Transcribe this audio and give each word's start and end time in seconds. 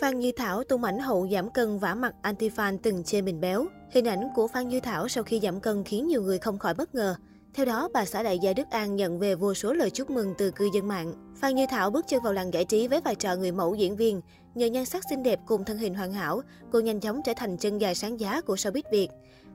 Phan 0.00 0.18
Như 0.18 0.32
Thảo 0.32 0.64
tung 0.64 0.84
ảnh 0.84 0.98
hậu 0.98 1.28
giảm 1.32 1.50
cân 1.50 1.78
vả 1.78 1.94
mặt 1.94 2.14
anti-fan 2.22 2.78
từng 2.82 3.04
chê 3.04 3.22
mình 3.22 3.40
béo. 3.40 3.66
Hình 3.90 4.04
ảnh 4.04 4.28
của 4.34 4.48
Phan 4.48 4.68
Như 4.68 4.80
Thảo 4.80 5.08
sau 5.08 5.24
khi 5.24 5.40
giảm 5.40 5.60
cân 5.60 5.84
khiến 5.84 6.08
nhiều 6.08 6.22
người 6.22 6.38
không 6.38 6.58
khỏi 6.58 6.74
bất 6.74 6.94
ngờ. 6.94 7.14
Theo 7.54 7.66
đó, 7.66 7.88
bà 7.92 8.04
xã 8.04 8.22
đại 8.22 8.38
gia 8.38 8.52
Đức 8.52 8.70
An 8.70 8.96
nhận 8.96 9.18
về 9.18 9.34
vô 9.34 9.54
số 9.54 9.72
lời 9.72 9.90
chúc 9.90 10.10
mừng 10.10 10.34
từ 10.38 10.50
cư 10.50 10.68
dân 10.74 10.88
mạng. 10.88 11.12
Phan 11.40 11.54
Như 11.54 11.66
Thảo 11.70 11.90
bước 11.90 12.04
chân 12.08 12.22
vào 12.22 12.32
làng 12.32 12.54
giải 12.54 12.64
trí 12.64 12.88
với 12.88 13.00
vai 13.00 13.14
trò 13.14 13.36
người 13.36 13.52
mẫu 13.52 13.74
diễn 13.74 13.96
viên. 13.96 14.20
Nhờ 14.54 14.66
nhan 14.66 14.84
sắc 14.84 15.02
xinh 15.10 15.22
đẹp 15.22 15.40
cùng 15.46 15.64
thân 15.64 15.78
hình 15.78 15.94
hoàn 15.94 16.12
hảo, 16.12 16.40
cô 16.72 16.80
nhanh 16.80 17.00
chóng 17.00 17.20
trở 17.24 17.32
thành 17.36 17.56
chân 17.56 17.78
dài 17.78 17.94
sáng 17.94 18.20
giá 18.20 18.40
của 18.40 18.54
showbiz 18.54 18.82
Việt. 18.92 19.08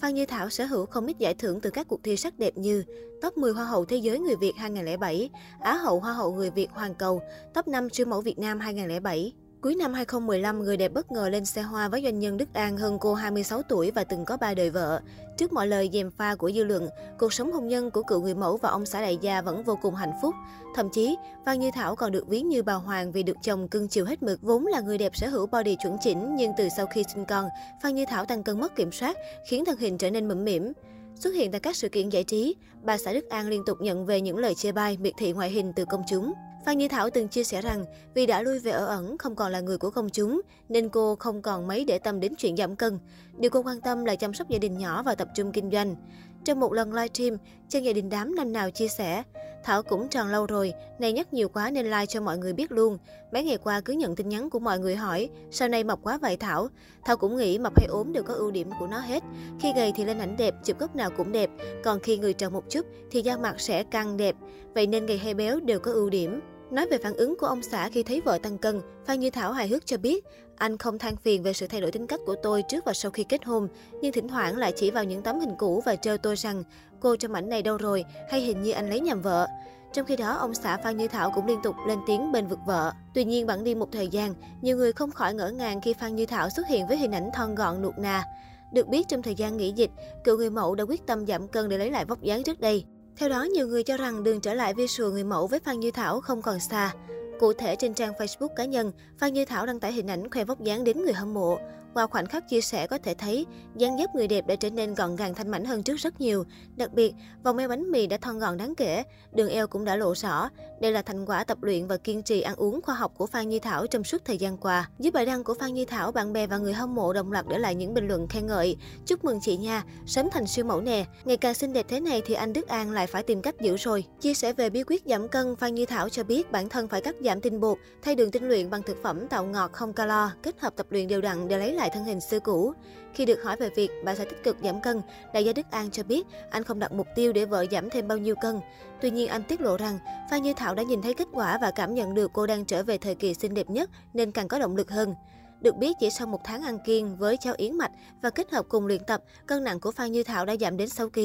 Phan 0.00 0.14
Như 0.14 0.26
Thảo 0.26 0.50
sở 0.50 0.64
hữu 0.64 0.86
không 0.86 1.06
ít 1.06 1.18
giải 1.18 1.34
thưởng 1.34 1.60
từ 1.60 1.70
các 1.70 1.88
cuộc 1.88 2.00
thi 2.02 2.16
sắc 2.16 2.38
đẹp 2.38 2.56
như 2.56 2.84
Top 3.22 3.36
10 3.36 3.52
Hoa 3.52 3.64
hậu 3.64 3.84
Thế 3.84 3.96
giới 3.96 4.18
Người 4.18 4.36
Việt 4.36 4.52
2007, 4.56 5.30
Á 5.60 5.76
hậu 5.76 6.00
Hoa 6.00 6.12
hậu 6.12 6.34
Người 6.34 6.50
Việt 6.50 6.70
Hoàn 6.70 6.94
cầu, 6.94 7.22
Top 7.54 7.68
5 7.68 7.90
siêu 7.90 8.06
mẫu 8.06 8.20
Việt 8.20 8.38
Nam 8.38 8.60
2007. 8.60 9.32
Cuối 9.60 9.74
năm 9.74 9.94
2015, 9.94 10.62
người 10.62 10.76
đẹp 10.76 10.92
bất 10.92 11.12
ngờ 11.12 11.28
lên 11.28 11.44
xe 11.44 11.62
hoa 11.62 11.88
với 11.88 12.02
doanh 12.02 12.18
nhân 12.18 12.36
Đức 12.36 12.48
An 12.52 12.76
hơn 12.76 12.98
cô 13.00 13.14
26 13.14 13.62
tuổi 13.62 13.90
và 13.90 14.04
từng 14.04 14.24
có 14.24 14.36
ba 14.36 14.54
đời 14.54 14.70
vợ. 14.70 15.00
Trước 15.36 15.52
mọi 15.52 15.66
lời 15.66 15.90
dèm 15.92 16.10
pha 16.10 16.34
của 16.34 16.50
dư 16.50 16.64
luận, 16.64 16.88
cuộc 17.18 17.32
sống 17.32 17.52
hôn 17.52 17.68
nhân 17.68 17.90
của 17.90 18.02
cựu 18.02 18.22
người 18.22 18.34
mẫu 18.34 18.56
và 18.56 18.68
ông 18.68 18.86
xã 18.86 19.00
đại 19.00 19.18
gia 19.20 19.40
vẫn 19.40 19.62
vô 19.64 19.78
cùng 19.82 19.94
hạnh 19.94 20.12
phúc. 20.22 20.34
Thậm 20.74 20.88
chí, 20.92 21.16
Phan 21.46 21.60
Như 21.60 21.70
Thảo 21.74 21.96
còn 21.96 22.12
được 22.12 22.28
ví 22.28 22.40
như 22.40 22.62
bà 22.62 22.74
Hoàng 22.74 23.12
vì 23.12 23.22
được 23.22 23.36
chồng 23.42 23.68
cưng 23.68 23.88
chiều 23.88 24.04
hết 24.04 24.22
mực. 24.22 24.42
Vốn 24.42 24.66
là 24.66 24.80
người 24.80 24.98
đẹp 24.98 25.16
sở 25.16 25.28
hữu 25.28 25.46
body 25.46 25.76
chuẩn 25.82 25.96
chỉnh, 26.00 26.36
nhưng 26.36 26.52
từ 26.56 26.68
sau 26.68 26.86
khi 26.86 27.02
sinh 27.14 27.24
con, 27.24 27.48
Phan 27.82 27.94
Như 27.94 28.04
Thảo 28.08 28.24
tăng 28.24 28.42
cân 28.42 28.60
mất 28.60 28.76
kiểm 28.76 28.92
soát, 28.92 29.16
khiến 29.48 29.64
thân 29.64 29.78
hình 29.78 29.98
trở 29.98 30.10
nên 30.10 30.28
mẫm 30.28 30.44
mỉm. 30.44 30.72
Xuất 31.14 31.34
hiện 31.34 31.50
tại 31.52 31.60
các 31.60 31.76
sự 31.76 31.88
kiện 31.88 32.08
giải 32.08 32.24
trí, 32.24 32.56
bà 32.82 32.98
xã 32.98 33.12
Đức 33.12 33.28
An 33.28 33.48
liên 33.48 33.62
tục 33.66 33.78
nhận 33.80 34.06
về 34.06 34.20
những 34.20 34.38
lời 34.38 34.54
chê 34.54 34.72
bai, 34.72 34.98
miệt 35.00 35.12
thị 35.18 35.32
ngoại 35.32 35.50
hình 35.50 35.72
từ 35.76 35.84
công 35.84 36.02
chúng. 36.08 36.32
Phan 36.66 36.78
Như 36.78 36.88
Thảo 36.88 37.10
từng 37.10 37.28
chia 37.28 37.44
sẻ 37.44 37.62
rằng 37.62 37.84
vì 38.14 38.26
đã 38.26 38.42
lui 38.42 38.58
về 38.58 38.70
ở 38.70 38.86
ẩn, 38.86 39.18
không 39.18 39.34
còn 39.34 39.52
là 39.52 39.60
người 39.60 39.78
của 39.78 39.90
công 39.90 40.10
chúng, 40.10 40.40
nên 40.68 40.88
cô 40.88 41.16
không 41.16 41.42
còn 41.42 41.66
mấy 41.66 41.84
để 41.84 41.98
tâm 41.98 42.20
đến 42.20 42.34
chuyện 42.38 42.56
giảm 42.56 42.76
cân. 42.76 42.98
Điều 43.36 43.50
cô 43.50 43.62
quan 43.62 43.80
tâm 43.80 44.04
là 44.04 44.14
chăm 44.14 44.34
sóc 44.34 44.48
gia 44.48 44.58
đình 44.58 44.78
nhỏ 44.78 45.02
và 45.02 45.14
tập 45.14 45.28
trung 45.34 45.52
kinh 45.52 45.70
doanh. 45.70 45.96
Trong 46.44 46.60
một 46.60 46.72
lần 46.72 46.94
livestream, 46.94 47.36
chân 47.68 47.84
gia 47.84 47.92
đình 47.92 48.08
đám 48.08 48.34
năm 48.34 48.52
nào 48.52 48.70
chia 48.70 48.88
sẻ, 48.88 49.22
Thảo 49.64 49.82
cũng 49.82 50.08
tròn 50.08 50.28
lâu 50.28 50.46
rồi, 50.46 50.72
này 50.98 51.12
nhắc 51.12 51.32
nhiều 51.32 51.48
quá 51.48 51.70
nên 51.70 51.86
like 51.86 52.06
cho 52.06 52.20
mọi 52.20 52.38
người 52.38 52.52
biết 52.52 52.72
luôn. 52.72 52.98
Mấy 53.32 53.44
ngày 53.44 53.58
qua 53.58 53.80
cứ 53.80 53.92
nhận 53.92 54.16
tin 54.16 54.28
nhắn 54.28 54.50
của 54.50 54.58
mọi 54.58 54.78
người 54.78 54.96
hỏi, 54.96 55.28
sau 55.50 55.68
này 55.68 55.84
mập 55.84 55.98
quá 56.02 56.18
vậy 56.18 56.36
Thảo? 56.36 56.68
Thảo 57.04 57.16
cũng 57.16 57.36
nghĩ 57.36 57.58
mập 57.58 57.78
hay 57.78 57.86
ốm 57.86 58.12
đều 58.12 58.22
có 58.22 58.34
ưu 58.34 58.50
điểm 58.50 58.70
của 58.78 58.86
nó 58.86 58.98
hết. 58.98 59.22
Khi 59.60 59.72
gầy 59.76 59.92
thì 59.96 60.04
lên 60.04 60.18
ảnh 60.18 60.36
đẹp, 60.36 60.54
chụp 60.64 60.78
góc 60.78 60.96
nào 60.96 61.10
cũng 61.10 61.32
đẹp, 61.32 61.50
còn 61.84 62.00
khi 62.00 62.18
người 62.18 62.32
tròn 62.32 62.52
một 62.52 62.70
chút 62.70 62.86
thì 63.10 63.22
da 63.22 63.36
mặt 63.36 63.60
sẽ 63.60 63.82
căng 63.82 64.16
đẹp. 64.16 64.36
Vậy 64.74 64.86
nên 64.86 65.06
gầy 65.06 65.18
hay 65.18 65.34
béo 65.34 65.60
đều 65.60 65.80
có 65.80 65.92
ưu 65.92 66.10
điểm. 66.10 66.40
Nói 66.70 66.86
về 66.86 66.98
phản 66.98 67.16
ứng 67.16 67.36
của 67.38 67.46
ông 67.46 67.62
xã 67.62 67.88
khi 67.88 68.02
thấy 68.02 68.20
vợ 68.20 68.38
tăng 68.42 68.58
cân, 68.58 68.80
Phan 69.04 69.20
Như 69.20 69.30
Thảo 69.30 69.52
hài 69.52 69.68
hước 69.68 69.86
cho 69.86 69.96
biết, 69.96 70.24
anh 70.56 70.78
không 70.78 70.98
than 70.98 71.16
phiền 71.16 71.42
về 71.42 71.52
sự 71.52 71.66
thay 71.66 71.80
đổi 71.80 71.92
tính 71.92 72.06
cách 72.06 72.20
của 72.26 72.34
tôi 72.42 72.62
trước 72.68 72.84
và 72.84 72.92
sau 72.92 73.10
khi 73.10 73.24
kết 73.24 73.44
hôn, 73.44 73.68
nhưng 74.02 74.12
thỉnh 74.12 74.28
thoảng 74.28 74.56
lại 74.56 74.72
chỉ 74.76 74.90
vào 74.90 75.04
những 75.04 75.22
tấm 75.22 75.40
hình 75.40 75.54
cũ 75.58 75.82
và 75.86 75.96
trêu 75.96 76.16
tôi 76.18 76.36
rằng 76.36 76.62
cô 77.00 77.16
trong 77.16 77.32
ảnh 77.32 77.48
này 77.48 77.62
đâu 77.62 77.76
rồi, 77.76 78.04
hay 78.30 78.40
hình 78.40 78.62
như 78.62 78.72
anh 78.72 78.90
lấy 78.90 79.00
nhầm 79.00 79.22
vợ. 79.22 79.46
Trong 79.92 80.06
khi 80.06 80.16
đó, 80.16 80.36
ông 80.36 80.54
xã 80.54 80.76
Phan 80.76 80.96
Như 80.96 81.08
Thảo 81.08 81.32
cũng 81.34 81.46
liên 81.46 81.60
tục 81.62 81.74
lên 81.86 81.98
tiếng 82.06 82.32
bên 82.32 82.46
vực 82.46 82.58
vợ. 82.66 82.92
Tuy 83.14 83.24
nhiên, 83.24 83.46
bản 83.46 83.64
đi 83.64 83.74
một 83.74 83.92
thời 83.92 84.08
gian, 84.08 84.34
nhiều 84.62 84.76
người 84.76 84.92
không 84.92 85.10
khỏi 85.10 85.34
ngỡ 85.34 85.50
ngàng 85.50 85.80
khi 85.80 85.94
Phan 85.94 86.16
Như 86.16 86.26
Thảo 86.26 86.50
xuất 86.50 86.66
hiện 86.68 86.86
với 86.86 86.96
hình 86.96 87.12
ảnh 87.12 87.30
thon 87.34 87.54
gọn 87.54 87.82
nuột 87.82 87.98
nà. 87.98 88.24
Được 88.72 88.88
biết, 88.88 89.08
trong 89.08 89.22
thời 89.22 89.34
gian 89.34 89.56
nghỉ 89.56 89.72
dịch, 89.72 89.90
cựu 90.24 90.36
người 90.36 90.50
mẫu 90.50 90.74
đã 90.74 90.84
quyết 90.84 91.06
tâm 91.06 91.26
giảm 91.26 91.48
cân 91.48 91.68
để 91.68 91.78
lấy 91.78 91.90
lại 91.90 92.04
vóc 92.04 92.22
dáng 92.22 92.42
trước 92.42 92.60
đây. 92.60 92.84
Theo 93.16 93.28
đó, 93.28 93.42
nhiều 93.42 93.66
người 93.66 93.82
cho 93.82 93.96
rằng 93.96 94.24
đường 94.24 94.40
trở 94.40 94.54
lại 94.54 94.74
visual 94.74 95.12
người 95.12 95.24
mẫu 95.24 95.46
với 95.46 95.60
Phan 95.60 95.80
Như 95.80 95.90
Thảo 95.90 96.20
không 96.20 96.42
còn 96.42 96.60
xa. 96.60 96.92
Cụ 97.40 97.52
thể 97.52 97.76
trên 97.76 97.94
trang 97.94 98.12
Facebook 98.12 98.54
cá 98.56 98.64
nhân, 98.64 98.92
Phan 99.18 99.32
Như 99.32 99.44
Thảo 99.44 99.66
đăng 99.66 99.80
tải 99.80 99.92
hình 99.92 100.10
ảnh 100.10 100.30
khoe 100.30 100.44
vóc 100.44 100.60
dáng 100.60 100.84
đến 100.84 101.02
người 101.02 101.12
hâm 101.12 101.34
mộ. 101.34 101.58
Qua 101.96 102.06
khoảnh 102.06 102.26
khắc 102.26 102.48
chia 102.48 102.60
sẻ 102.60 102.86
có 102.86 102.98
thể 102.98 103.14
thấy, 103.14 103.46
dáng 103.76 103.98
dấp 103.98 104.14
người 104.14 104.28
đẹp 104.28 104.46
đã 104.46 104.54
trở 104.54 104.70
nên 104.70 104.94
gọn 104.94 105.16
gàng 105.16 105.34
thanh 105.34 105.50
mảnh 105.50 105.64
hơn 105.64 105.82
trước 105.82 105.96
rất 105.96 106.20
nhiều. 106.20 106.44
Đặc 106.76 106.92
biệt, 106.92 107.14
vòng 107.44 107.58
eo 107.58 107.68
bánh 107.68 107.90
mì 107.90 108.06
đã 108.06 108.16
thon 108.16 108.38
gọn 108.38 108.56
đáng 108.56 108.74
kể, 108.74 109.02
đường 109.32 109.48
eo 109.48 109.66
cũng 109.66 109.84
đã 109.84 109.96
lộ 109.96 110.14
rõ. 110.14 110.48
Đây 110.80 110.92
là 110.92 111.02
thành 111.02 111.26
quả 111.26 111.44
tập 111.44 111.58
luyện 111.62 111.86
và 111.86 111.96
kiên 111.96 112.22
trì 112.22 112.40
ăn 112.40 112.56
uống 112.56 112.82
khoa 112.82 112.94
học 112.94 113.12
của 113.16 113.26
Phan 113.26 113.48
Như 113.48 113.58
Thảo 113.58 113.86
trong 113.86 114.04
suốt 114.04 114.24
thời 114.24 114.38
gian 114.38 114.56
qua. 114.56 114.90
Dưới 114.98 115.10
bài 115.10 115.26
đăng 115.26 115.44
của 115.44 115.54
Phan 115.54 115.74
Như 115.74 115.84
Thảo, 115.84 116.12
bạn 116.12 116.32
bè 116.32 116.46
và 116.46 116.58
người 116.58 116.72
hâm 116.72 116.94
mộ 116.94 117.12
đồng 117.12 117.32
loạt 117.32 117.44
để 117.48 117.58
lại 117.58 117.74
những 117.74 117.94
bình 117.94 118.08
luận 118.08 118.28
khen 118.28 118.46
ngợi. 118.46 118.76
Chúc 119.06 119.24
mừng 119.24 119.40
chị 119.40 119.56
nha, 119.56 119.84
sớm 120.06 120.28
thành 120.32 120.46
siêu 120.46 120.64
mẫu 120.64 120.80
nè. 120.80 121.04
Ngày 121.24 121.36
càng 121.36 121.54
xinh 121.54 121.72
đẹp 121.72 121.86
thế 121.88 122.00
này 122.00 122.22
thì 122.26 122.34
anh 122.34 122.52
Đức 122.52 122.68
An 122.68 122.90
lại 122.90 123.06
phải 123.06 123.22
tìm 123.22 123.42
cách 123.42 123.60
giữ 123.60 123.76
rồi. 123.76 124.04
Chia 124.20 124.34
sẻ 124.34 124.52
về 124.52 124.70
bí 124.70 124.82
quyết 124.86 125.02
giảm 125.06 125.28
cân, 125.28 125.56
Phan 125.56 125.74
Như 125.74 125.86
Thảo 125.86 126.08
cho 126.08 126.24
biết 126.24 126.52
bản 126.52 126.68
thân 126.68 126.88
phải 126.88 127.00
cắt 127.00 127.14
giảm 127.20 127.40
tinh 127.40 127.60
bột, 127.60 127.78
thay 128.02 128.14
đường 128.14 128.30
tinh 128.30 128.48
luyện 128.48 128.70
bằng 128.70 128.82
thực 128.82 129.02
phẩm 129.02 129.28
tạo 129.28 129.44
ngọt 129.44 129.72
không 129.72 129.92
calo, 129.92 130.30
kết 130.42 130.60
hợp 130.60 130.72
tập 130.76 130.86
luyện 130.90 131.08
đều 131.08 131.20
đặn 131.20 131.48
để 131.48 131.58
lấy 131.58 131.72
lại 131.72 131.85
lại 131.86 131.90
thân 131.94 132.04
hình 132.04 132.20
xưa 132.20 132.40
cũ. 132.40 132.72
Khi 133.14 133.24
được 133.24 133.42
hỏi 133.42 133.56
về 133.56 133.70
việc 133.76 133.90
bà 134.04 134.14
sẽ 134.14 134.24
tích 134.24 134.42
cực 134.44 134.56
giảm 134.62 134.80
cân, 134.80 135.02
đại 135.34 135.44
gia 135.44 135.52
Đức 135.52 135.66
An 135.70 135.90
cho 135.90 136.02
biết 136.02 136.26
anh 136.50 136.64
không 136.64 136.78
đặt 136.78 136.92
mục 136.92 137.06
tiêu 137.14 137.32
để 137.32 137.44
vợ 137.44 137.64
giảm 137.70 137.90
thêm 137.90 138.08
bao 138.08 138.18
nhiêu 138.18 138.34
cân. 138.40 138.60
Tuy 139.00 139.10
nhiên 139.10 139.28
anh 139.28 139.42
tiết 139.42 139.60
lộ 139.60 139.76
rằng 139.76 139.98
Phan 140.30 140.42
Như 140.42 140.54
Thảo 140.54 140.74
đã 140.74 140.82
nhìn 140.82 141.02
thấy 141.02 141.14
kết 141.14 141.28
quả 141.32 141.58
và 141.58 141.70
cảm 141.70 141.94
nhận 141.94 142.14
được 142.14 142.30
cô 142.32 142.46
đang 142.46 142.64
trở 142.64 142.82
về 142.82 142.98
thời 142.98 143.14
kỳ 143.14 143.34
xinh 143.34 143.54
đẹp 143.54 143.70
nhất 143.70 143.90
nên 144.14 144.32
càng 144.32 144.48
có 144.48 144.58
động 144.58 144.76
lực 144.76 144.90
hơn. 144.90 145.14
Được 145.60 145.76
biết, 145.76 145.96
chỉ 146.00 146.10
sau 146.10 146.26
một 146.26 146.40
tháng 146.44 146.62
ăn 146.62 146.78
kiêng 146.78 147.16
với 147.16 147.36
cháo 147.36 147.54
yến 147.56 147.76
mạch 147.76 147.90
và 148.22 148.30
kết 148.30 148.50
hợp 148.50 148.66
cùng 148.68 148.86
luyện 148.86 149.04
tập, 149.06 149.22
cân 149.46 149.64
nặng 149.64 149.80
của 149.80 149.90
Phan 149.90 150.12
Như 150.12 150.22
Thảo 150.22 150.46
đã 150.46 150.56
giảm 150.60 150.76
đến 150.76 150.88
6 150.88 151.08
kg. 151.08 151.20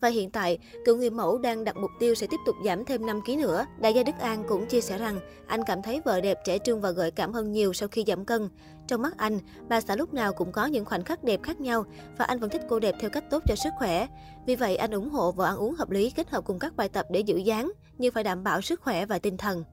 Và 0.00 0.08
hiện 0.08 0.30
tại, 0.30 0.58
cựu 0.84 0.96
người 0.96 1.10
mẫu 1.10 1.38
đang 1.38 1.64
đặt 1.64 1.76
mục 1.76 1.90
tiêu 2.00 2.14
sẽ 2.14 2.26
tiếp 2.26 2.36
tục 2.46 2.56
giảm 2.64 2.84
thêm 2.84 3.06
5 3.06 3.20
kg 3.26 3.40
nữa. 3.40 3.66
Đại 3.78 3.94
gia 3.94 4.02
Đức 4.02 4.18
An 4.20 4.44
cũng 4.48 4.66
chia 4.66 4.80
sẻ 4.80 4.98
rằng, 4.98 5.20
anh 5.46 5.64
cảm 5.66 5.82
thấy 5.82 6.00
vợ 6.04 6.20
đẹp 6.20 6.38
trẻ 6.44 6.58
trung 6.58 6.80
và 6.80 6.90
gợi 6.90 7.10
cảm 7.10 7.32
hơn 7.32 7.52
nhiều 7.52 7.72
sau 7.72 7.88
khi 7.88 8.04
giảm 8.06 8.24
cân. 8.24 8.48
Trong 8.88 9.02
mắt 9.02 9.16
anh, 9.16 9.38
bà 9.68 9.80
xã 9.80 9.96
lúc 9.96 10.14
nào 10.14 10.32
cũng 10.32 10.52
có 10.52 10.66
những 10.66 10.84
khoảnh 10.84 11.04
khắc 11.04 11.24
đẹp 11.24 11.42
khác 11.42 11.60
nhau 11.60 11.84
và 12.18 12.24
anh 12.24 12.38
vẫn 12.38 12.50
thích 12.50 12.62
cô 12.68 12.78
đẹp 12.78 12.94
theo 13.00 13.10
cách 13.10 13.30
tốt 13.30 13.42
cho 13.46 13.54
sức 13.54 13.72
khỏe. 13.78 14.06
Vì 14.46 14.56
vậy, 14.56 14.76
anh 14.76 14.90
ủng 14.90 15.10
hộ 15.10 15.32
vợ 15.32 15.44
ăn 15.44 15.56
uống 15.56 15.74
hợp 15.74 15.90
lý 15.90 16.10
kết 16.10 16.30
hợp 16.30 16.44
cùng 16.44 16.58
các 16.58 16.76
bài 16.76 16.88
tập 16.88 17.06
để 17.10 17.20
giữ 17.20 17.36
dáng, 17.36 17.72
nhưng 17.98 18.12
phải 18.12 18.24
đảm 18.24 18.44
bảo 18.44 18.60
sức 18.60 18.80
khỏe 18.80 19.06
và 19.06 19.18
tinh 19.18 19.36
thần. 19.36 19.64